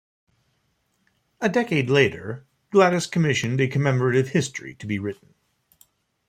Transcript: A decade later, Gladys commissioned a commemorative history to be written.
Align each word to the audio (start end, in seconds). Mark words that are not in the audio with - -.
A 1.41 1.47
decade 1.47 1.91
later, 1.91 2.47
Gladys 2.71 3.05
commissioned 3.05 3.61
a 3.61 3.67
commemorative 3.67 4.29
history 4.29 4.73
to 4.79 4.87
be 4.87 4.97
written. 4.97 5.35